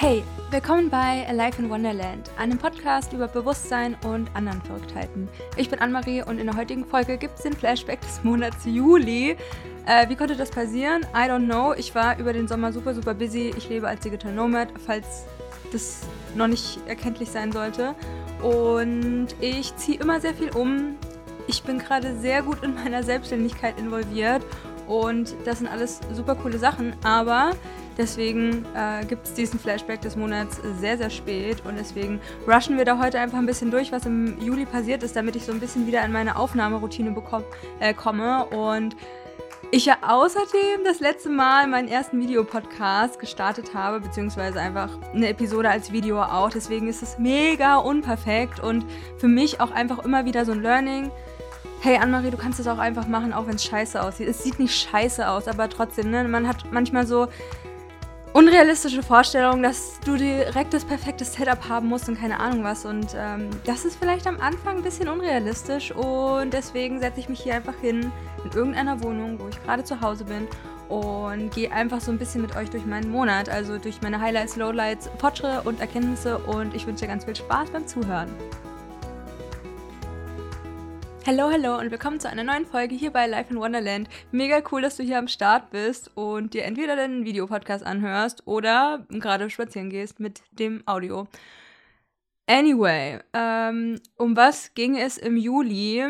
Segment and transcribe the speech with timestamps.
[0.00, 0.22] Hey,
[0.52, 5.28] willkommen bei Alive in Wonderland, einem Podcast über Bewusstsein und anderen Verrücktheiten.
[5.56, 9.36] Ich bin Anne-Marie und in der heutigen Folge gibt es den Flashback des Monats Juli.
[9.86, 11.02] Äh, wie konnte das passieren?
[11.12, 11.74] I don't know.
[11.76, 13.52] Ich war über den Sommer super, super busy.
[13.56, 15.24] Ich lebe als Digital Nomad, falls
[15.72, 16.02] das
[16.36, 17.96] noch nicht erkenntlich sein sollte.
[18.40, 20.94] Und ich ziehe immer sehr viel um.
[21.48, 24.44] Ich bin gerade sehr gut in meiner Selbstständigkeit involviert
[24.86, 27.50] und das sind alles super coole Sachen, aber
[27.98, 32.84] Deswegen äh, gibt es diesen Flashback des Monats sehr, sehr spät und deswegen rushen wir
[32.84, 35.58] da heute einfach ein bisschen durch, was im Juli passiert ist, damit ich so ein
[35.58, 37.14] bisschen wieder in meine Aufnahmeroutine
[37.80, 38.94] äh, komme und
[39.70, 45.68] ich ja außerdem das letzte Mal meinen ersten Videopodcast gestartet habe, beziehungsweise einfach eine Episode
[45.68, 46.50] als Video auch.
[46.50, 48.86] Deswegen ist es mega unperfekt und
[49.18, 51.10] für mich auch einfach immer wieder so ein Learning.
[51.80, 54.28] Hey Annemarie, du kannst es auch einfach machen, auch wenn es scheiße aussieht.
[54.28, 56.24] Es sieht nicht scheiße aus, aber trotzdem, ne?
[56.24, 57.28] Man hat manchmal so
[58.32, 62.84] unrealistische Vorstellung, dass du direkt das perfekte Setup haben musst und keine Ahnung was.
[62.84, 67.40] Und ähm, das ist vielleicht am Anfang ein bisschen unrealistisch und deswegen setze ich mich
[67.40, 68.12] hier einfach hin
[68.44, 70.46] in irgendeiner Wohnung, wo ich gerade zu Hause bin
[70.88, 74.56] und gehe einfach so ein bisschen mit euch durch meinen Monat, also durch meine Highlights,
[74.56, 78.28] Lowlights, Fortschritte und Erkenntnisse und ich wünsche dir ganz viel Spaß beim Zuhören.
[81.28, 84.08] Hallo, hallo und willkommen zu einer neuen Folge hier bei Life in Wonderland.
[84.32, 89.04] Mega cool, dass du hier am Start bist und dir entweder den Videopodcast anhörst oder
[89.10, 91.28] gerade spazieren gehst mit dem Audio.
[92.46, 96.02] Anyway, ähm, um was ging es im Juli?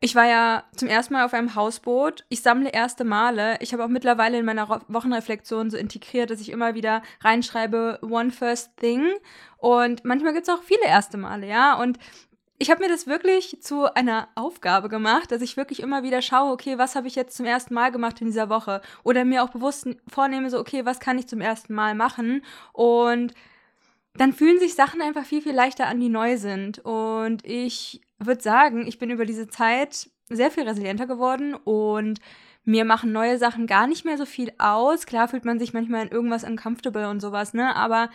[0.00, 2.26] Ich war ja zum ersten Mal auf einem Hausboot.
[2.28, 3.56] Ich sammle erste Male.
[3.60, 8.30] Ich habe auch mittlerweile in meiner Wochenreflexion so integriert, dass ich immer wieder reinschreibe One
[8.30, 9.10] First Thing.
[9.56, 11.80] Und manchmal gibt es auch viele erste Male, ja.
[11.80, 11.98] Und
[12.58, 16.52] ich habe mir das wirklich zu einer Aufgabe gemacht, dass ich wirklich immer wieder schaue,
[16.52, 18.80] okay, was habe ich jetzt zum ersten Mal gemacht in dieser Woche?
[19.04, 22.42] Oder mir auch bewusst vornehme, so, okay, was kann ich zum ersten Mal machen?
[22.72, 23.32] Und
[24.14, 26.80] dann fühlen sich Sachen einfach viel, viel leichter an, die neu sind.
[26.80, 32.18] Und ich würde sagen, ich bin über diese Zeit sehr viel resilienter geworden und
[32.64, 35.06] mir machen neue Sachen gar nicht mehr so viel aus.
[35.06, 37.74] Klar fühlt man sich manchmal in irgendwas uncomfortable und sowas, ne?
[37.76, 38.10] Aber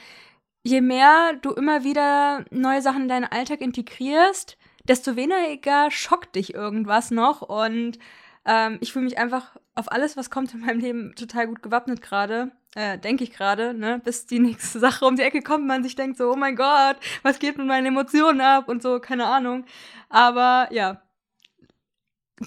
[0.63, 6.53] je mehr du immer wieder neue Sachen in deinen Alltag integrierst, desto weniger schockt dich
[6.53, 7.41] irgendwas noch.
[7.41, 7.99] Und
[8.45, 12.01] ähm, ich fühle mich einfach auf alles, was kommt in meinem Leben, total gut gewappnet
[12.01, 12.51] gerade.
[12.75, 14.01] Äh, denke ich gerade, ne?
[14.03, 16.97] Bis die nächste Sache um die Ecke kommt, man sich denkt so, oh mein Gott,
[17.21, 19.65] was geht mit meinen Emotionen ab und so, keine Ahnung.
[20.09, 21.01] Aber ja.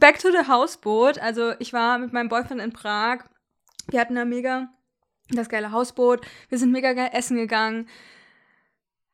[0.01, 1.19] Back to the Houseboat.
[1.19, 3.21] Also ich war mit meinem Boyfriend in Prag.
[3.89, 4.69] Wir hatten da mega
[5.31, 6.21] das geile Hausboot.
[6.49, 7.89] Wir sind mega geil essen gegangen.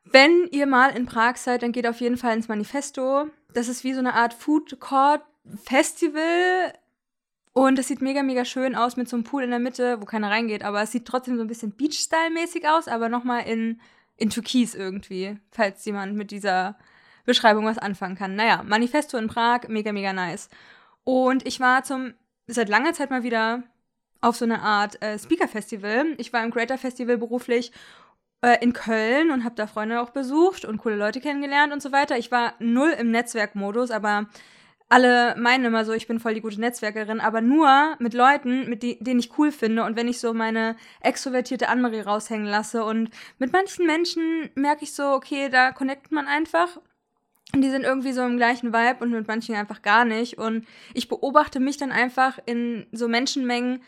[0.05, 3.29] Wenn ihr mal in Prag seid, dann geht auf jeden Fall ins Manifesto.
[3.55, 5.23] Das ist wie so eine Art Food Court
[5.65, 6.73] Festival.
[7.53, 10.07] Und es sieht mega, mega schön aus mit so einem Pool in der Mitte, wo
[10.07, 10.65] keiner reingeht.
[10.65, 13.81] Aber es sieht trotzdem so ein bisschen Beach-Style-mäßig aus, aber nochmal in,
[14.17, 16.79] in Türkis irgendwie, falls jemand mit dieser
[17.25, 18.35] Beschreibung was anfangen kann.
[18.37, 20.49] Naja, Manifesto in Prag, mega, mega nice.
[21.05, 22.15] Und ich war zum
[22.47, 23.63] seit langer Zeit mal wieder
[24.23, 26.15] auf so eine Art äh, Speaker-Festival.
[26.17, 27.73] Ich war im Greater Festival beruflich
[28.41, 31.93] äh, in Köln und habe da Freunde auch besucht und coole Leute kennengelernt und so
[31.93, 32.17] weiter.
[32.17, 34.29] Ich war null im Netzwerkmodus, aber
[34.89, 38.83] alle meinen immer so, ich bin voll die gute Netzwerkerin, aber nur mit Leuten, mit
[38.83, 43.09] die, denen ich cool finde und wenn ich so meine extrovertierte Annemarie raushängen lasse und
[43.39, 46.79] mit manchen Menschen merke ich so, okay, da connectet man einfach
[47.55, 50.67] und die sind irgendwie so im gleichen Vibe und mit manchen einfach gar nicht und
[50.93, 53.83] ich beobachte mich dann einfach in so Menschenmengen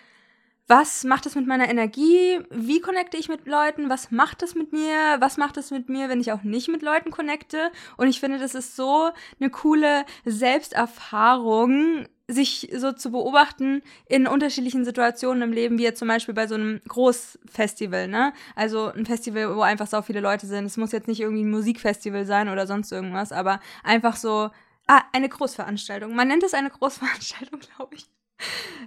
[0.67, 2.41] was macht es mit meiner Energie?
[2.51, 3.91] Wie connecte ich mit Leuten?
[3.91, 5.17] Was macht es mit mir?
[5.19, 7.71] Was macht es mit mir, wenn ich auch nicht mit Leuten connecte?
[7.99, 14.87] Und ich finde, das ist so eine coole Selbsterfahrung, sich so zu beobachten in unterschiedlichen
[14.87, 18.33] Situationen im Leben, wie jetzt zum Beispiel bei so einem Großfestival, ne?
[18.57, 20.65] Also ein Festival, wo einfach so viele Leute sind.
[20.65, 24.51] Es muss jetzt nicht irgendwie ein Musikfestival sein oder sonst irgendwas, aber einfach so,
[24.87, 26.15] ah, eine Großveranstaltung.
[26.15, 28.07] Man nennt es eine Großveranstaltung, glaube ich.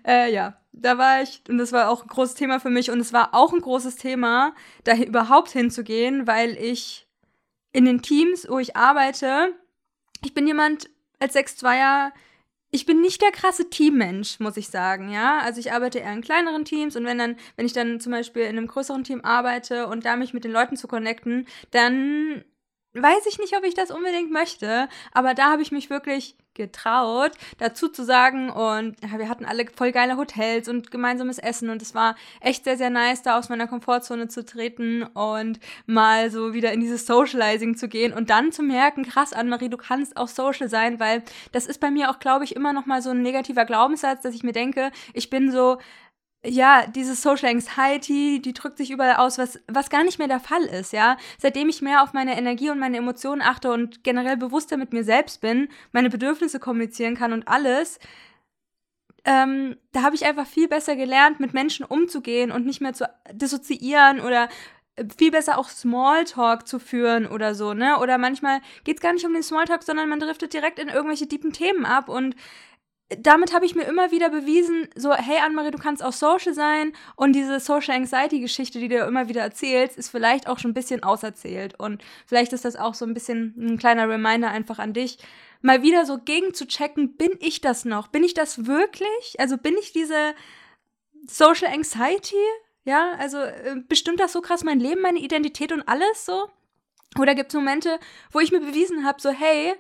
[0.06, 2.92] Äh, ja, da war ich, und das war auch ein großes Thema für mich.
[2.92, 4.54] Und es war auch ein großes Thema,
[4.84, 7.08] da überhaupt hinzugehen, weil ich
[7.72, 9.54] in den Teams, wo ich arbeite,
[10.24, 10.90] ich bin jemand
[11.20, 12.12] als 6-2er,
[12.70, 15.40] ich bin nicht der krasse Teammensch, muss ich sagen, ja.
[15.40, 18.44] Also ich arbeite eher in kleineren Teams und wenn dann, wenn ich dann zum Beispiel
[18.44, 22.44] in einem größeren Team arbeite und da mich mit den Leuten zu connecten, dann
[23.02, 27.32] weiß ich nicht, ob ich das unbedingt möchte, aber da habe ich mich wirklich getraut,
[27.60, 31.96] dazu zu sagen und wir hatten alle voll geile Hotels und gemeinsames Essen und es
[31.96, 36.74] war echt sehr, sehr nice, da aus meiner Komfortzone zu treten und mal so wieder
[36.74, 40.68] in dieses Socializing zu gehen und dann zu merken, krass, Anne-Marie, du kannst auch social
[40.68, 41.22] sein, weil
[41.52, 44.34] das ist bei mir auch, glaube ich, immer noch mal so ein negativer Glaubenssatz, dass
[44.34, 45.78] ich mir denke, ich bin so
[46.46, 50.40] ja, diese Social Anxiety, die drückt sich überall aus, was, was gar nicht mehr der
[50.40, 51.18] Fall ist, ja.
[51.40, 55.04] Seitdem ich mehr auf meine Energie und meine Emotionen achte und generell bewusster mit mir
[55.04, 58.00] selbst bin, meine Bedürfnisse kommunizieren kann und alles,
[59.26, 63.10] ähm, da habe ich einfach viel besser gelernt, mit Menschen umzugehen und nicht mehr zu
[63.34, 64.48] dissoziieren oder
[64.96, 68.00] äh, viel besser auch Smalltalk zu führen oder so, ne?
[68.00, 71.28] Oder manchmal geht es gar nicht um den Smalltalk, sondern man driftet direkt in irgendwelche
[71.28, 72.36] tiefen Themen ab und
[73.10, 76.92] damit habe ich mir immer wieder bewiesen, so, hey Annemarie, du kannst auch social sein
[77.16, 81.04] und diese Social Anxiety-Geschichte, die du immer wieder erzählst, ist vielleicht auch schon ein bisschen
[81.04, 81.80] auserzählt.
[81.80, 85.20] Und vielleicht ist das auch so ein bisschen ein kleiner Reminder einfach an dich,
[85.62, 88.08] mal wieder so gegen zu checken, bin ich das noch?
[88.08, 89.36] Bin ich das wirklich?
[89.40, 90.34] Also bin ich diese
[91.28, 92.36] Social Anxiety?
[92.84, 96.50] Ja, also äh, bestimmt das so krass mein Leben, meine Identität und alles so?
[97.18, 98.00] Oder gibt es Momente,
[98.32, 99.74] wo ich mir bewiesen habe, so, hey,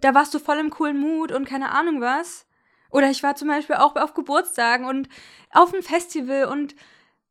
[0.00, 2.46] da warst du voll im coolen Mut und keine Ahnung was.
[2.90, 5.08] Oder ich war zum Beispiel auch auf Geburtstagen und
[5.50, 6.74] auf einem Festival und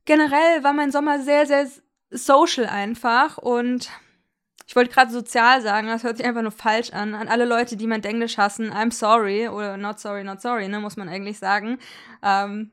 [0.05, 1.67] generell war mein Sommer sehr, sehr
[2.11, 3.89] social einfach und
[4.69, 7.15] ich wollte gerade sozial sagen, das hört sich einfach nur falsch an.
[7.15, 10.79] An alle Leute, die mein Englisch hassen, I'm sorry oder not sorry, not sorry, ne,
[10.79, 11.79] muss man eigentlich sagen.
[12.21, 12.69] Ähm,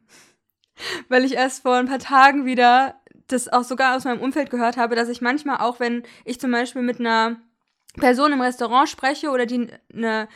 [1.09, 4.77] weil ich erst vor ein paar Tagen wieder das auch sogar aus meinem Umfeld gehört
[4.77, 7.37] habe, dass ich manchmal auch, wenn ich zum Beispiel mit einer
[7.97, 10.29] Person im Restaurant spreche oder die eine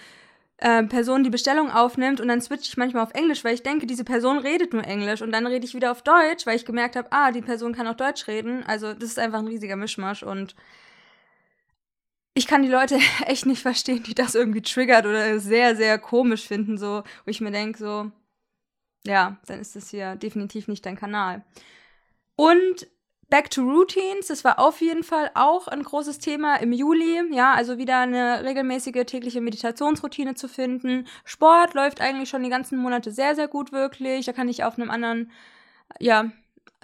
[0.61, 3.87] äh, Person die Bestellung aufnimmt und dann switche ich manchmal auf Englisch, weil ich denke,
[3.87, 6.97] diese Person redet nur Englisch und dann rede ich wieder auf Deutsch, weil ich gemerkt
[6.97, 8.63] habe, ah, die Person kann auch Deutsch reden.
[8.67, 10.55] Also das ist einfach ein riesiger Mischmasch und
[12.35, 16.47] ich kann die Leute echt nicht verstehen, die das irgendwie triggert oder sehr, sehr komisch
[16.47, 18.11] finden, so, wo ich mir denke, so,
[19.07, 21.43] ja, dann ist das hier definitiv nicht dein Kanal.
[22.37, 22.87] Und
[23.31, 27.23] Back to Routines, das war auf jeden Fall auch ein großes Thema im Juli.
[27.33, 31.07] Ja, also wieder eine regelmäßige tägliche Meditationsroutine zu finden.
[31.25, 34.27] Sport läuft eigentlich schon die ganzen Monate sehr, sehr gut wirklich.
[34.27, 35.31] Da kann ich auf einem anderen,
[36.01, 36.33] ja,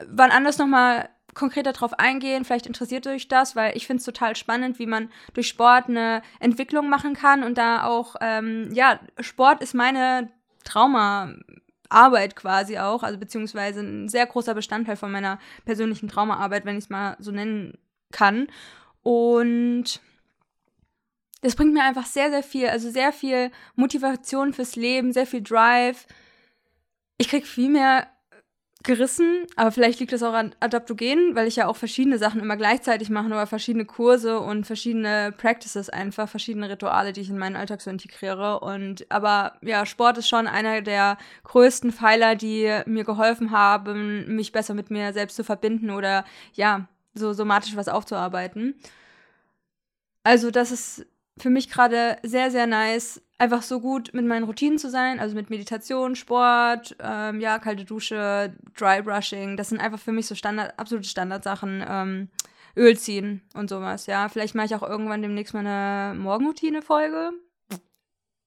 [0.09, 2.45] wann anders nochmal konkreter drauf eingehen.
[2.45, 6.23] Vielleicht interessiert euch das, weil ich finde es total spannend, wie man durch Sport eine
[6.39, 10.31] Entwicklung machen kann und da auch, ähm, ja, Sport ist meine
[10.65, 11.35] Trauma
[11.89, 16.85] Arbeit quasi auch, also beziehungsweise ein sehr großer Bestandteil von meiner persönlichen Traumaarbeit, wenn ich
[16.85, 17.79] es mal so nennen
[18.13, 18.49] kann.
[19.03, 20.01] Und
[21.43, 25.43] das bringt mir einfach sehr, sehr viel, also sehr viel Motivation fürs Leben, sehr viel
[25.43, 26.07] Drive.
[27.19, 28.09] Ich krieg viel mehr
[28.87, 32.57] gerissen, aber vielleicht liegt das auch an Adaptogen, weil ich ja auch verschiedene Sachen immer
[32.57, 37.57] gleichzeitig mache, oder verschiedene Kurse und verschiedene Practices einfach, verschiedene Rituale, die ich in meinen
[37.57, 38.61] Alltag so integriere.
[38.61, 44.53] Und aber ja, Sport ist schon einer der größten Pfeiler, die mir geholfen haben, mich
[44.53, 46.25] besser mit mir selbst zu verbinden oder
[46.55, 48.75] ja, so somatisch was aufzuarbeiten.
[50.23, 51.07] Also, das ist
[51.39, 55.35] für mich gerade sehr, sehr nice, einfach so gut mit meinen Routinen zu sein, also
[55.35, 60.35] mit Meditation, Sport, ähm, ja, kalte Dusche, Dry Brushing, das sind einfach für mich so
[60.35, 61.85] Standard, absolute Standardsachen.
[61.87, 62.29] Ähm,
[62.77, 64.29] Öl ziehen und sowas, ja.
[64.29, 67.33] Vielleicht mache ich auch irgendwann demnächst mal eine Morgenroutine-Folge.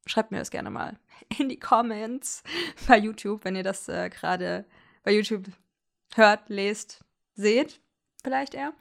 [0.06, 0.98] Schreibt mir das gerne mal
[1.40, 2.44] in die Comments
[2.88, 4.66] bei YouTube, wenn ihr das äh, gerade
[5.04, 5.46] bei YouTube
[6.14, 7.04] hört, lest,
[7.34, 7.82] seht,
[8.24, 8.74] vielleicht eher.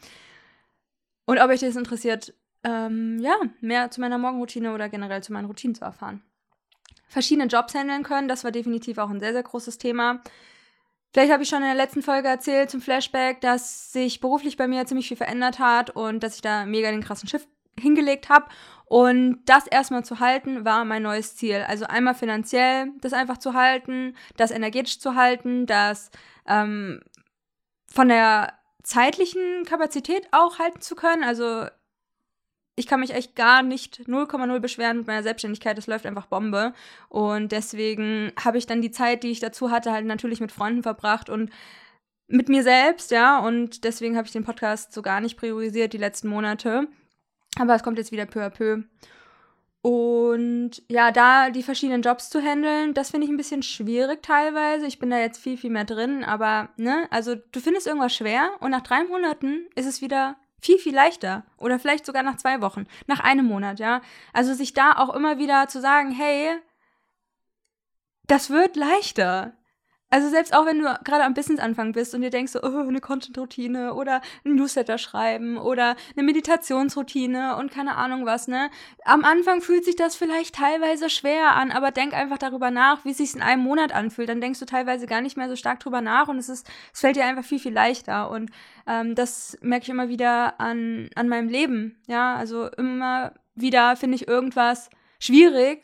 [1.24, 2.34] Und ob euch das interessiert,
[2.64, 6.22] ähm, ja, mehr zu meiner Morgenroutine oder generell zu meinen Routinen zu erfahren.
[7.08, 10.20] Verschiedene Jobs handeln können, das war definitiv auch ein sehr, sehr großes Thema.
[11.12, 14.68] Vielleicht habe ich schon in der letzten Folge erzählt zum Flashback, dass sich beruflich bei
[14.68, 17.46] mir ziemlich viel verändert hat und dass ich da mega den krassen Schiff
[17.78, 18.46] hingelegt habe.
[18.84, 21.64] Und das erstmal zu halten, war mein neues Ziel.
[21.66, 26.10] Also einmal finanziell das einfach zu halten, das energetisch zu halten, das
[26.46, 27.00] ähm,
[27.90, 31.24] von der zeitlichen Kapazität auch halten zu können.
[31.24, 31.66] Also
[32.78, 35.76] ich kann mich echt gar nicht 0,0 beschweren mit meiner Selbstständigkeit.
[35.76, 36.72] Das läuft einfach Bombe.
[37.08, 40.82] Und deswegen habe ich dann die Zeit, die ich dazu hatte, halt natürlich mit Freunden
[40.82, 41.50] verbracht und
[42.28, 43.40] mit mir selbst, ja.
[43.40, 46.86] Und deswegen habe ich den Podcast so gar nicht priorisiert die letzten Monate.
[47.58, 48.82] Aber es kommt jetzt wieder peu à peu.
[49.80, 54.86] Und ja, da die verschiedenen Jobs zu handeln, das finde ich ein bisschen schwierig teilweise.
[54.86, 58.50] Ich bin da jetzt viel, viel mehr drin, aber, ne, also du findest irgendwas schwer
[58.60, 61.44] und nach drei Monaten ist es wieder viel, viel leichter.
[61.56, 64.00] Oder vielleicht sogar nach zwei Wochen, nach einem Monat, ja.
[64.32, 66.56] Also sich da auch immer wieder zu sagen, hey,
[68.26, 69.52] das wird leichter.
[70.10, 73.00] Also selbst auch wenn du gerade am Business-Anfang bist und dir denkst so, oh, eine
[73.00, 78.70] Content-Routine oder ein Newsletter schreiben oder eine Meditationsroutine und keine Ahnung was, ne?
[79.04, 83.10] Am Anfang fühlt sich das vielleicht teilweise schwer an, aber denk einfach darüber nach, wie
[83.10, 84.30] es sich in einem Monat anfühlt.
[84.30, 87.00] Dann denkst du teilweise gar nicht mehr so stark drüber nach und es ist, es
[87.00, 88.30] fällt dir einfach viel, viel leichter.
[88.30, 88.50] Und
[88.86, 92.00] ähm, das merke ich immer wieder an, an meinem Leben.
[92.06, 94.88] Ja, also immer wieder finde ich irgendwas
[95.18, 95.82] schwierig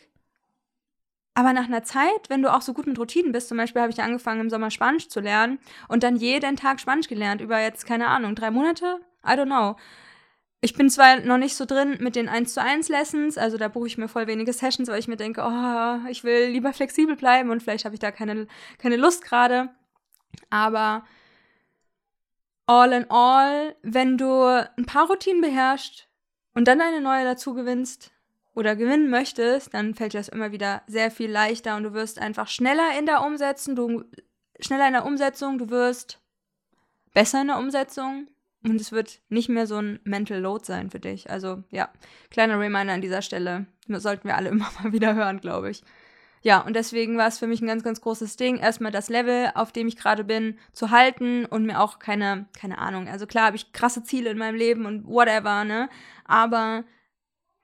[1.35, 3.91] Aber nach einer Zeit, wenn du auch so gut mit Routinen bist, zum Beispiel habe
[3.91, 7.87] ich angefangen im Sommer Spanisch zu lernen und dann jeden Tag Spanisch gelernt, über jetzt,
[7.87, 9.00] keine Ahnung, drei Monate?
[9.26, 9.76] I don't know.
[10.61, 13.69] Ich bin zwar noch nicht so drin mit den 1 zu 1 Lessons, also da
[13.69, 17.17] buche ich mir voll wenige Sessions, weil ich mir denke, oh, ich will lieber flexibel
[17.17, 18.47] bleiben und vielleicht habe ich da keine,
[18.79, 19.71] keine Lust gerade.
[20.50, 21.05] Aber
[22.67, 26.09] all in all, wenn du ein paar Routinen beherrschst
[26.55, 28.13] und dann eine neue dazu gewinnst,
[28.55, 32.21] oder gewinnen möchtest, dann fällt dir das immer wieder sehr viel leichter und du wirst
[32.21, 34.05] einfach schneller in der Umsetzung, du
[34.61, 36.21] schneller in der Umsetzung, du wirst
[37.13, 38.29] besser in der Umsetzung
[38.65, 41.31] und es wird nicht mehr so ein Mental Load sein für dich.
[41.31, 41.91] Also ja,
[42.31, 43.67] kleiner Reminder an dieser Stelle.
[43.89, 45.83] Das sollten wir alle immer mal wieder hören, glaube ich.
[46.43, 49.51] Ja, und deswegen war es für mich ein ganz, ganz großes Ding, erstmal das Level,
[49.55, 53.09] auf dem ich gerade bin, zu halten und mir auch keine, keine Ahnung.
[53.09, 55.89] Also klar habe ich krasse Ziele in meinem Leben und whatever, ne?
[56.27, 56.85] Aber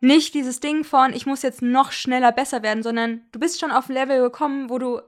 [0.00, 3.70] nicht dieses Ding von, ich muss jetzt noch schneller besser werden, sondern du bist schon
[3.70, 5.00] auf ein Level gekommen, wo du,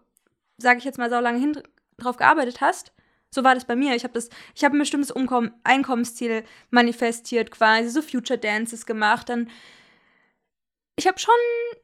[0.59, 1.63] sage ich jetzt mal, so lange hin
[1.97, 2.93] drauf gearbeitet hast.
[3.31, 3.95] So war das bei mir.
[3.95, 9.49] Ich habe habe ein bestimmtes Umkommen, Einkommensziel manifestiert, quasi so Future Dances gemacht, dann
[10.97, 11.35] ich habe schon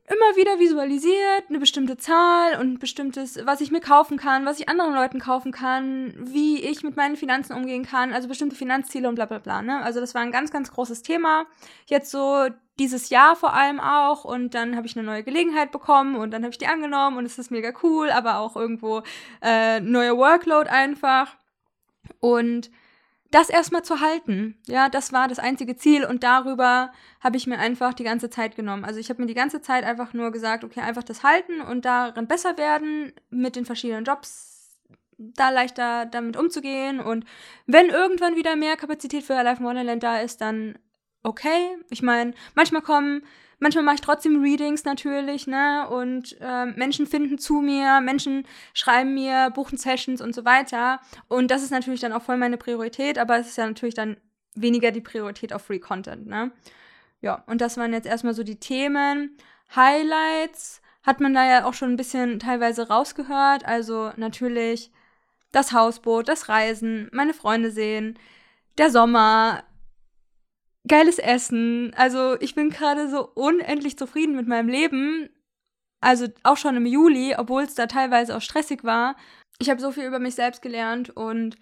[0.06, 4.60] immer wieder visualisiert, eine bestimmte Zahl und ein bestimmtes, was ich mir kaufen kann, was
[4.60, 9.08] ich anderen Leuten kaufen kann, wie ich mit meinen Finanzen umgehen kann, also bestimmte Finanzziele
[9.08, 9.62] und bla bla bla.
[9.62, 9.82] Ne?
[9.82, 11.46] Also das war ein ganz, ganz großes Thema.
[11.86, 12.48] Jetzt so
[12.78, 16.42] dieses Jahr vor allem auch und dann habe ich eine neue Gelegenheit bekommen und dann
[16.42, 19.02] habe ich die angenommen und es ist mega cool, aber auch irgendwo
[19.42, 21.36] äh, neuer Workload einfach.
[22.20, 22.70] Und
[23.30, 24.56] das erstmal zu halten.
[24.66, 28.56] Ja, das war das einzige Ziel und darüber habe ich mir einfach die ganze Zeit
[28.56, 28.84] genommen.
[28.84, 31.84] Also ich habe mir die ganze Zeit einfach nur gesagt, okay, einfach das halten und
[31.84, 34.78] darin besser werden mit den verschiedenen Jobs
[35.18, 37.24] da leichter damit umzugehen und
[37.66, 40.78] wenn irgendwann wieder mehr Kapazität für Life Wonderland da ist, dann
[41.22, 41.76] okay.
[41.90, 43.22] Ich meine, manchmal kommen
[43.60, 45.88] Manchmal mache ich trotzdem Readings natürlich, ne?
[45.88, 51.00] Und äh, Menschen finden zu mir, Menschen schreiben mir, buchen Sessions und so weiter.
[51.26, 54.16] Und das ist natürlich dann auch voll meine Priorität, aber es ist ja natürlich dann
[54.54, 56.52] weniger die Priorität auf Free Content, ne?
[57.20, 59.36] Ja, und das waren jetzt erstmal so die Themen.
[59.74, 63.64] Highlights hat man da ja auch schon ein bisschen teilweise rausgehört.
[63.64, 64.92] Also natürlich
[65.50, 68.18] das Hausboot, das Reisen, meine Freunde sehen,
[68.78, 69.64] der Sommer,
[70.88, 71.92] geiles Essen.
[71.96, 75.28] Also ich bin gerade so unendlich zufrieden mit meinem Leben.
[76.00, 79.16] Also auch schon im Juli, obwohl es da teilweise auch stressig war.
[79.58, 81.56] Ich habe so viel über mich selbst gelernt und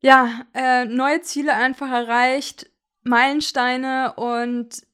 [0.00, 2.70] ja, äh, neue Ziele einfach erreicht,
[3.02, 4.86] Meilensteine und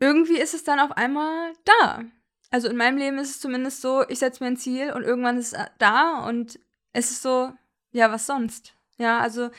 [0.00, 2.02] irgendwie ist es dann auf einmal da.
[2.50, 5.38] Also in meinem Leben ist es zumindest so, ich setze mir ein Ziel und irgendwann
[5.38, 6.58] ist es da und
[6.92, 7.52] es ist so,
[7.90, 8.74] ja, was sonst?
[8.96, 9.50] Ja, also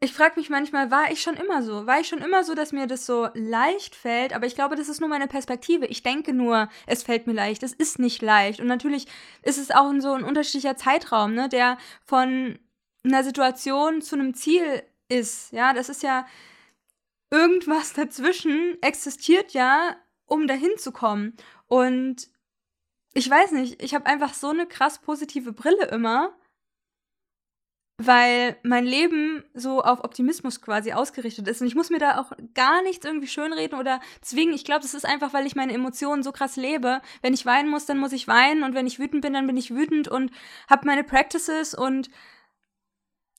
[0.00, 1.86] ich frage mich manchmal, war ich schon immer so?
[1.86, 4.32] War ich schon immer so, dass mir das so leicht fällt?
[4.32, 5.86] Aber ich glaube, das ist nur meine Perspektive.
[5.86, 7.64] Ich denke nur, es fällt mir leicht.
[7.64, 8.60] Es ist nicht leicht.
[8.60, 9.06] Und natürlich
[9.42, 12.58] ist es auch so ein unterschiedlicher Zeitraum, ne, der von
[13.04, 15.52] einer Situation zu einem Ziel ist.
[15.52, 16.26] Ja, das ist ja
[17.30, 21.36] irgendwas dazwischen existiert ja, um dahin zu kommen.
[21.66, 22.28] Und
[23.14, 26.36] ich weiß nicht, ich habe einfach so eine krass positive Brille immer
[28.00, 32.30] weil mein Leben so auf Optimismus quasi ausgerichtet ist und ich muss mir da auch
[32.54, 34.54] gar nichts irgendwie schönreden oder zwingen.
[34.54, 37.00] Ich glaube, das ist einfach, weil ich meine Emotionen so krass lebe.
[37.22, 39.56] Wenn ich weinen muss, dann muss ich weinen und wenn ich wütend bin, dann bin
[39.56, 40.30] ich wütend und
[40.70, 42.08] habe meine Practices und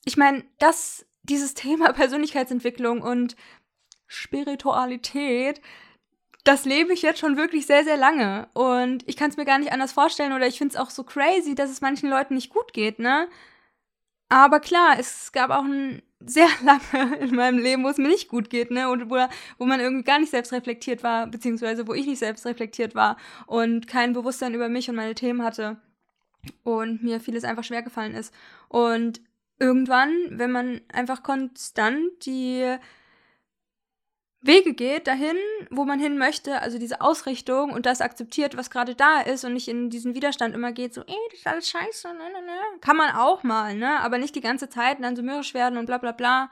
[0.04, 3.38] ich meine, das dieses Thema Persönlichkeitsentwicklung und
[4.08, 5.62] Spiritualität,
[6.44, 8.50] das lebe ich jetzt schon wirklich sehr, sehr lange.
[8.54, 11.06] Und ich kann es mir gar nicht anders vorstellen oder ich finde es auch so
[11.06, 13.30] crazy, dass es manchen Leuten nicht gut geht, ne?
[14.30, 18.30] Aber klar, es gab auch ein sehr lange in meinem Leben, wo es mir nicht
[18.30, 18.90] gut geht, ne?
[18.90, 19.18] Und wo,
[19.58, 23.18] wo man irgendwie gar nicht selbst reflektiert war, beziehungsweise wo ich nicht selbst reflektiert war
[23.48, 25.78] und kein Bewusstsein über mich und meine Themen hatte.
[26.64, 28.34] Und mir vieles einfach schwer gefallen ist.
[28.70, 29.20] Und
[29.60, 32.78] irgendwann, wenn man einfach konstant die
[34.42, 35.36] Wege geht dahin,
[35.70, 39.54] wo man hin möchte, also diese Ausrichtung und das akzeptiert, was gerade da ist und
[39.54, 42.60] nicht in diesen Widerstand immer geht, so, ey, das ist alles scheiße, ne, ne, ne.
[42.80, 44.00] Kann man auch mal, ne?
[44.00, 46.50] Aber nicht die ganze Zeit und dann so mürrisch werden und bla bla bla.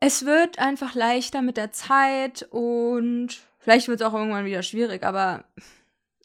[0.00, 5.02] Es wird einfach leichter mit der Zeit und vielleicht wird es auch irgendwann wieder schwierig,
[5.02, 5.44] aber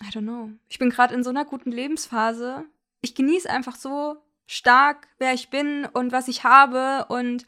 [0.01, 0.49] I don't know.
[0.69, 2.65] Ich bin gerade in so einer guten Lebensphase.
[3.01, 7.45] Ich genieße einfach so stark, wer ich bin und was ich habe und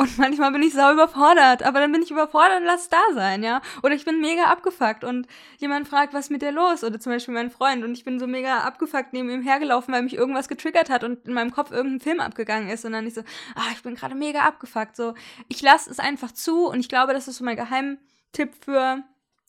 [0.00, 3.42] und manchmal bin ich sau überfordert, aber dann bin ich überfordert und lass da sein,
[3.42, 3.60] ja.
[3.82, 5.26] Oder ich bin mega abgefuckt und
[5.58, 6.84] jemand fragt, was ist mit dir los?
[6.84, 10.02] Oder zum Beispiel mein Freund und ich bin so mega abgefuckt neben ihm hergelaufen, weil
[10.02, 13.14] mich irgendwas getriggert hat und in meinem Kopf irgendein Film abgegangen ist und dann ich
[13.14, 13.22] so,
[13.56, 14.94] ah, ich bin gerade mega abgefuckt.
[14.94, 15.14] So,
[15.48, 19.02] ich lasse es einfach zu und ich glaube, das ist so mein Geheimtipp für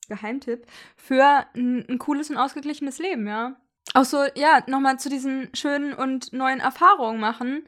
[0.07, 0.65] Geheimtipp
[0.97, 3.55] für ein, ein cooles und ausgeglichenes Leben, ja.
[3.93, 7.67] Auch so, ja, nochmal zu diesen schönen und neuen Erfahrungen machen.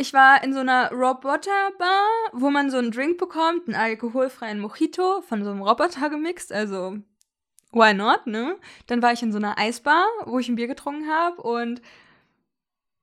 [0.00, 5.20] Ich war in so einer Roboter-Bar, wo man so einen Drink bekommt, einen alkoholfreien Mojito
[5.20, 6.96] von so einem Roboter gemixt, also
[7.72, 8.56] why not, ne?
[8.86, 11.82] Dann war ich in so einer Eisbar, wo ich ein Bier getrunken habe und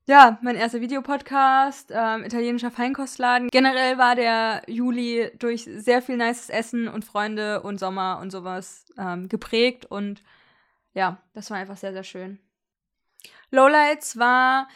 [0.07, 3.49] ja, mein erster Videopodcast, ähm, italienischer Feinkostladen.
[3.51, 8.91] Generell war der Juli durch sehr viel nices Essen und Freunde und Sommer und sowas
[8.97, 10.23] ähm, geprägt und
[10.95, 12.39] ja, das war einfach sehr, sehr schön.
[13.51, 14.67] Lowlights war,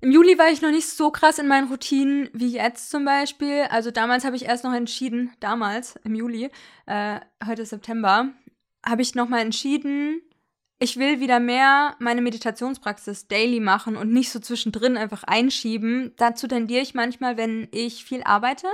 [0.00, 3.62] im Juli war ich noch nicht so krass in meinen Routinen wie jetzt zum Beispiel.
[3.70, 6.50] Also damals habe ich erst noch entschieden, damals im Juli,
[6.86, 8.28] äh, heute ist September,
[8.84, 10.22] habe ich nochmal entschieden,
[10.82, 16.14] ich will wieder mehr meine Meditationspraxis daily machen und nicht so zwischendrin einfach einschieben.
[16.16, 18.66] Dazu tendiere ich manchmal, wenn ich viel arbeite.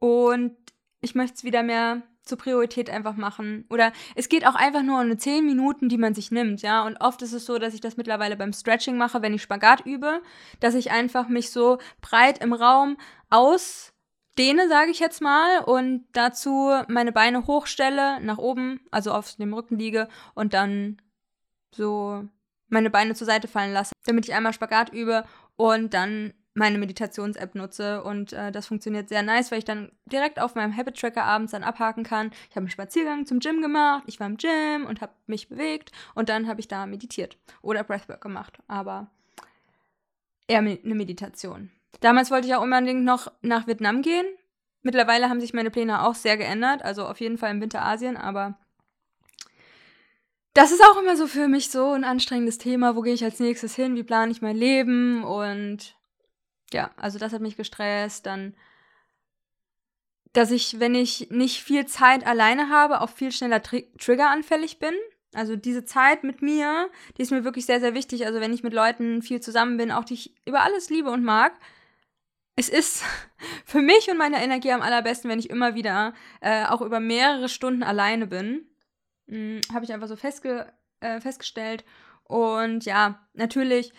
[0.00, 0.56] Und
[1.00, 3.66] ich möchte es wieder mehr zur Priorität einfach machen.
[3.68, 6.86] Oder es geht auch einfach nur um 10 Minuten, die man sich nimmt, ja.
[6.86, 9.84] Und oft ist es so, dass ich das mittlerweile beim Stretching mache, wenn ich Spagat
[9.84, 10.22] übe,
[10.60, 12.96] dass ich einfach mich so breit im Raum
[13.28, 13.92] aus
[14.38, 19.52] dehne, sage ich jetzt mal, und dazu meine Beine hochstelle, nach oben, also auf dem
[19.52, 20.96] Rücken liege und dann
[21.74, 22.24] so
[22.68, 25.24] meine Beine zur Seite fallen lasse, damit ich einmal Spagat übe
[25.56, 30.40] und dann meine Meditations-App nutze und äh, das funktioniert sehr nice, weil ich dann direkt
[30.40, 32.30] auf meinem Habit-Tracker abends dann abhaken kann.
[32.48, 35.92] Ich habe einen Spaziergang zum Gym gemacht, ich war im Gym und habe mich bewegt
[36.14, 39.10] und dann habe ich da meditiert oder Breathwork gemacht, aber
[40.48, 41.70] eher eine Meditation.
[42.00, 44.26] Damals wollte ich auch unbedingt noch nach Vietnam gehen.
[44.82, 48.16] Mittlerweile haben sich meine Pläne auch sehr geändert, also auf jeden Fall im Winter Asien,
[48.16, 48.58] aber
[50.54, 52.96] das ist auch immer so für mich so ein anstrengendes Thema.
[52.96, 53.94] Wo gehe ich als nächstes hin?
[53.94, 55.22] Wie plane ich mein Leben?
[55.22, 55.96] Und
[56.72, 58.26] ja, also das hat mich gestresst.
[58.26, 58.54] Dann,
[60.32, 64.94] dass ich, wenn ich nicht viel Zeit alleine habe, auch viel schneller tr triggeranfällig bin.
[65.32, 68.26] Also diese Zeit mit mir, die ist mir wirklich sehr, sehr wichtig.
[68.26, 71.22] Also wenn ich mit Leuten viel zusammen bin, auch die ich über alles liebe und
[71.22, 71.52] mag,
[72.56, 73.04] es ist
[73.64, 77.48] für mich und meine Energie am allerbesten, wenn ich immer wieder äh, auch über mehrere
[77.48, 78.66] Stunden alleine bin.
[79.28, 81.84] Hm, Habe ich einfach so festge äh, festgestellt.
[82.24, 83.92] Und ja, natürlich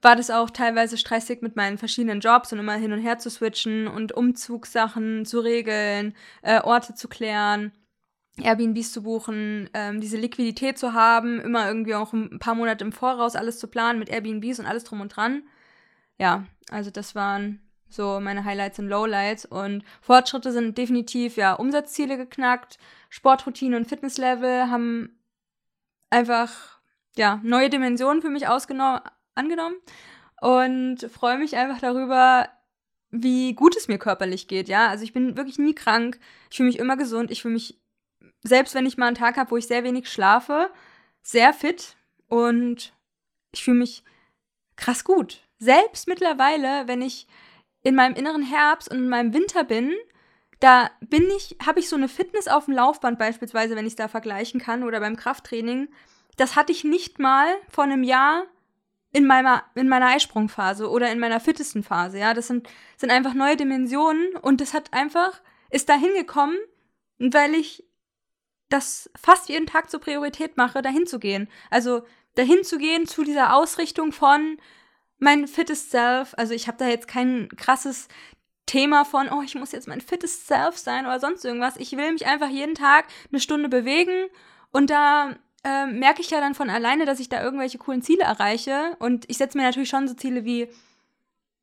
[0.00, 3.30] war das auch teilweise stressig mit meinen verschiedenen Jobs und immer hin und her zu
[3.30, 7.72] switchen und Umzugssachen zu regeln, äh, Orte zu klären.
[8.40, 12.92] Airbnbs zu buchen, ähm, diese Liquidität zu haben, immer irgendwie auch ein paar Monate im
[12.92, 15.42] Voraus alles zu planen mit Airbnbs und alles drum und dran.
[16.18, 22.16] Ja, also das waren so meine Highlights und Lowlights und Fortschritte sind definitiv ja Umsatzziele
[22.16, 25.18] geknackt, Sportroutine und Fitnesslevel haben
[26.10, 26.78] einfach
[27.16, 28.46] ja neue Dimensionen für mich
[29.38, 29.76] angenommen
[30.40, 32.48] und freue mich einfach darüber,
[33.10, 34.88] wie gut es mir körperlich geht, ja?
[34.88, 36.18] Also ich bin wirklich nie krank,
[36.50, 37.78] ich fühle mich immer gesund, ich fühle mich
[38.42, 40.70] selbst wenn ich mal einen Tag habe, wo ich sehr wenig schlafe,
[41.22, 41.96] sehr fit
[42.28, 42.92] und
[43.52, 44.04] ich fühle mich
[44.76, 45.42] krass gut.
[45.58, 47.26] Selbst mittlerweile, wenn ich
[47.82, 49.94] in meinem inneren Herbst und in meinem Winter bin,
[50.60, 53.96] da bin ich, habe ich so eine Fitness auf dem Laufband beispielsweise, wenn ich es
[53.96, 55.88] da vergleichen kann, oder beim Krafttraining.
[56.36, 58.44] Das hatte ich nicht mal vor einem Jahr
[59.12, 62.18] in meiner, in meiner Eisprungphase oder in meiner fittesten Phase.
[62.18, 65.40] Ja, das sind, sind einfach neue Dimensionen und das hat einfach,
[65.70, 66.58] ist da hingekommen,
[67.18, 67.84] weil ich
[68.68, 71.48] das fast jeden Tag zur Priorität mache, dahin zu gehen.
[71.70, 72.02] Also
[72.34, 74.58] dahin zu gehen zu dieser Ausrichtung von,
[75.18, 76.34] mein fittest Self.
[76.36, 78.08] Also ich habe da jetzt kein krasses
[78.66, 81.76] Thema von, oh, ich muss jetzt mein fittest Self sein oder sonst irgendwas.
[81.76, 84.28] Ich will mich einfach jeden Tag eine Stunde bewegen
[84.70, 88.24] und da äh, merke ich ja dann von alleine, dass ich da irgendwelche coolen Ziele
[88.24, 88.96] erreiche.
[88.98, 90.68] Und ich setze mir natürlich schon so Ziele wie,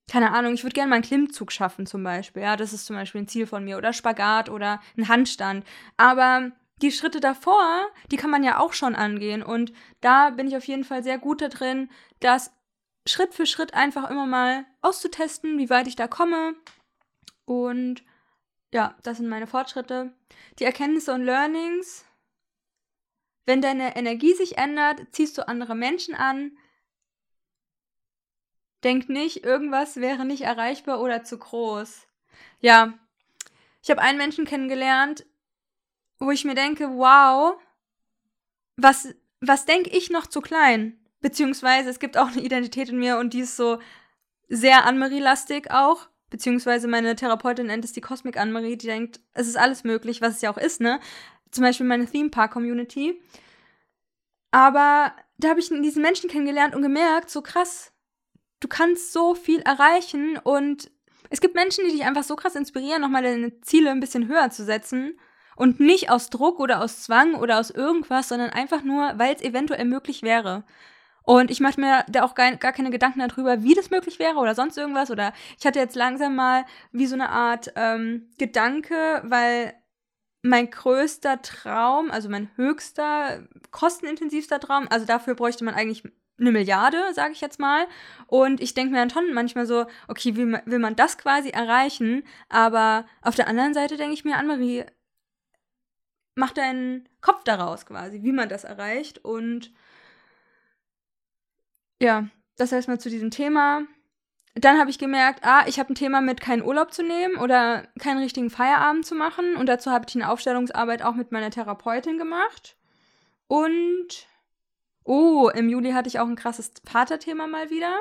[0.10, 2.43] keine Ahnung, ich würde gerne mal einen Klimmzug schaffen zum Beispiel.
[2.43, 3.77] Ja, das ist zum Beispiel ein Ziel von mir.
[3.77, 5.65] Oder Spagat oder ein Handstand.
[5.97, 9.43] Aber die Schritte davor, die kann man ja auch schon angehen.
[9.43, 12.51] Und da bin ich auf jeden Fall sehr gut da drin, das
[13.08, 16.55] Schritt für Schritt einfach immer mal auszutesten, wie weit ich da komme.
[17.45, 18.03] Und
[18.73, 20.12] ja, das sind meine Fortschritte.
[20.60, 22.05] Die Erkenntnisse und Learnings.
[23.45, 26.58] Wenn deine Energie sich ändert, ziehst du andere Menschen an.
[28.84, 32.08] Denk nicht, irgendwas wäre nicht erreichbar oder zu groß.
[32.60, 32.93] Ja,
[33.81, 35.25] ich habe einen Menschen kennengelernt,
[36.19, 37.60] wo ich mir denke, wow,
[38.77, 40.99] was, was denke ich noch zu klein?
[41.21, 43.79] Beziehungsweise es gibt auch eine Identität in mir und die ist so
[44.47, 46.08] sehr Anne-Marie-lastig auch.
[46.29, 50.36] Beziehungsweise meine Therapeutin nennt es die Cosmic Anne-Marie, die denkt, es ist alles möglich, was
[50.36, 50.99] es ja auch ist, ne?
[51.56, 53.18] Zum Beispiel meine Theme Park Community.
[54.52, 57.94] Aber da habe ich diesen Menschen kennengelernt und gemerkt, so krass,
[58.60, 60.91] du kannst so viel erreichen und
[61.30, 64.50] es gibt Menschen, die dich einfach so krass inspirieren, nochmal deine Ziele ein bisschen höher
[64.50, 65.18] zu setzen
[65.56, 69.41] Und nicht aus Druck oder aus Zwang oder aus irgendwas, sondern einfach nur, weil es
[69.41, 70.65] eventuell möglich wäre.
[71.24, 74.56] Und ich mache mir da auch gar, keine Gedanken darüber, wie das möglich wäre oder
[74.56, 75.10] sonst irgendwas.
[75.10, 79.74] Oder ich hatte jetzt langsam mal wie so eine Art ähm, Gedanke, weil
[80.45, 86.03] mein größter Traum, also mein höchster, kostenintensivster Traum, also dafür bräuchte man eigentlich
[86.38, 87.88] eine Milliarde, sage ich jetzt mal.
[88.27, 92.23] Und ich denke mir dann schon manchmal so, okay, wie will man das quasi erreichen?
[92.49, 94.86] Aber auf der anderen Seite denke ich mir, Anne-Marie,
[96.36, 99.25] mach deinen Kopf daraus quasi, wie man das erreicht.
[99.25, 99.73] Und
[101.99, 102.27] ja,
[102.58, 103.84] das heißt mal zu diesem Thema.
[104.56, 107.88] Dann habe ich gemerkt, ah, ich habe ein Thema mit keinen Urlaub zu nehmen oder
[108.00, 109.58] keinen richtigen Feierabend zu machen.
[109.58, 112.78] Und dazu habe ich eine Aufstellungsarbeit auch mit meiner Therapeutin gemacht.
[113.48, 114.28] Und,
[115.04, 118.00] oh, im Juli hatte ich auch ein krasses Vaterthema mal wieder.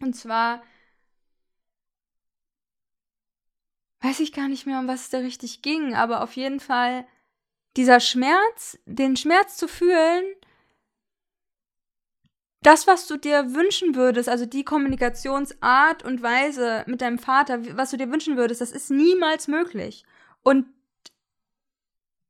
[0.00, 0.62] Und zwar
[4.00, 7.06] weiß ich gar nicht mehr, um was es da richtig ging, aber auf jeden Fall
[7.76, 10.24] dieser Schmerz, den Schmerz zu fühlen,
[12.62, 17.90] das, was du dir wünschen würdest, also die Kommunikationsart und Weise mit deinem Vater, was
[17.90, 20.04] du dir wünschen würdest, das ist niemals möglich.
[20.42, 20.66] Und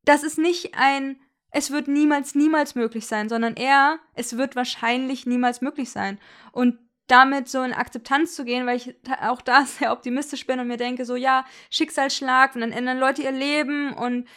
[0.05, 5.27] das ist nicht ein, es wird niemals, niemals möglich sein, sondern eher, es wird wahrscheinlich
[5.27, 6.19] niemals möglich sein.
[6.53, 10.69] Und damit so in Akzeptanz zu gehen, weil ich auch da sehr optimistisch bin und
[10.69, 14.29] mir denke, so ja, Schicksalsschlag und dann ändern Leute ihr Leben und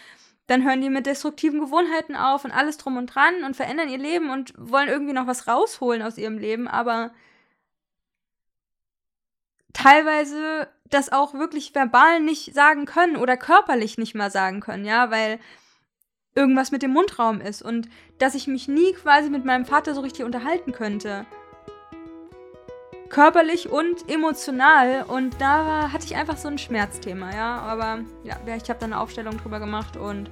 [0.48, 3.98] dann hören die mit destruktiven Gewohnheiten auf und alles drum und dran und verändern ihr
[3.98, 7.12] Leben und wollen irgendwie noch was rausholen aus ihrem Leben, aber
[9.74, 15.10] teilweise das auch wirklich verbal nicht sagen können oder körperlich nicht mal sagen können, ja,
[15.10, 15.40] weil
[16.36, 20.02] irgendwas mit dem Mundraum ist und dass ich mich nie quasi mit meinem Vater so
[20.02, 21.26] richtig unterhalten könnte
[23.12, 25.04] körperlich und emotional.
[25.04, 27.60] Und da war, hatte ich einfach so ein Schmerzthema, ja.
[27.60, 30.30] Aber ja, ich habe da eine Aufstellung drüber gemacht und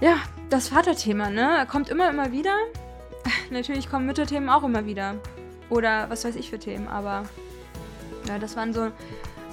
[0.00, 0.16] ja,
[0.50, 1.66] das Vaterthema, ne?
[1.70, 2.54] Kommt immer, immer wieder.
[3.50, 5.14] Natürlich kommen Mütterthemen auch immer wieder.
[5.70, 7.24] Oder was weiß ich für Themen, aber
[8.28, 8.90] ja, das waren so,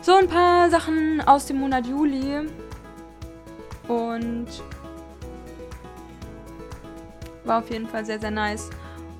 [0.02, 2.50] so ein paar Sachen aus dem Monat Juli.
[3.88, 4.48] Und
[7.44, 8.70] war auf jeden Fall sehr, sehr nice.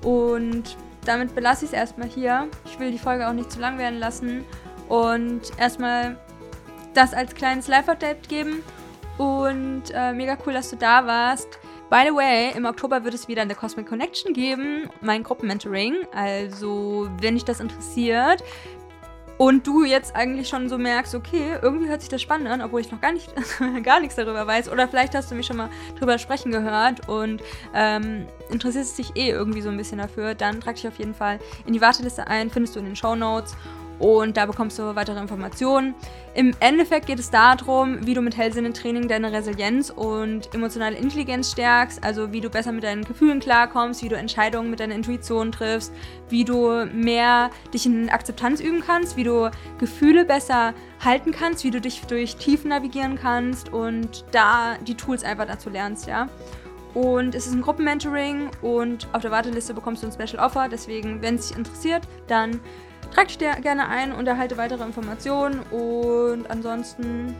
[0.02, 2.48] Und damit belasse ich es erstmal hier.
[2.64, 4.44] Ich will die Folge auch nicht zu lang werden lassen.
[4.88, 6.16] Und erstmal
[6.94, 8.62] das als kleines Live-Update geben.
[9.18, 11.58] Und äh, mega cool, dass du da warst.
[11.90, 16.06] By the way, im Oktober wird es wieder eine Cosmic Connection geben, mein Gruppenmentoring.
[16.14, 18.42] Also, wenn dich das interessiert,
[19.38, 22.80] und du jetzt eigentlich schon so merkst, okay, irgendwie hört sich das spannend an, obwohl
[22.80, 23.32] ich noch gar, nicht,
[23.82, 24.70] gar nichts darüber weiß.
[24.70, 27.42] Oder vielleicht hast du mich schon mal drüber sprechen gehört und
[27.74, 31.38] ähm, interessierst dich eh irgendwie so ein bisschen dafür, dann trag dich auf jeden Fall
[31.66, 33.56] in die Warteliste ein, findest du in den Show Notes
[33.98, 35.94] und da bekommst du weitere Informationen.
[36.34, 42.02] Im Endeffekt geht es darum, wie du mit Hellsinnetraining deine Resilienz und emotionale Intelligenz stärkst,
[42.02, 45.92] also wie du besser mit deinen Gefühlen klarkommst, wie du Entscheidungen mit deiner Intuition triffst,
[46.28, 50.74] wie du mehr dich in Akzeptanz üben kannst, wie du Gefühle besser
[51.04, 55.68] halten kannst, wie du dich durch Tiefen navigieren kannst und da die Tools einfach dazu
[55.68, 56.28] lernst, ja.
[56.94, 60.68] Und es ist ein Gruppenmentoring und auf der Warteliste bekommst du ein Special Offer.
[60.68, 62.60] Deswegen, wenn es dich interessiert, dann
[63.14, 65.60] Trag dich gerne ein und erhalte weitere Informationen.
[65.70, 67.36] Und ansonsten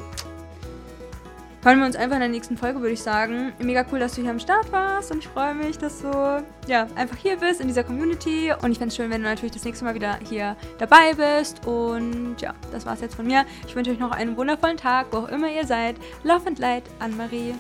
[1.64, 3.52] hören wir uns einfach in der nächsten Folge, würde ich sagen.
[3.58, 6.87] Mega cool, dass du hier am Start warst und ich freue mich, dass du ja,
[6.96, 8.52] einfach hier bist in dieser Community.
[8.62, 11.66] Und ich fände es schön, wenn du natürlich das nächste Mal wieder hier dabei bist.
[11.66, 13.44] Und ja, das war's jetzt von mir.
[13.66, 15.96] Ich wünsche euch noch einen wundervollen Tag, wo auch immer ihr seid.
[16.22, 17.54] Love and Light, Anne-Marie.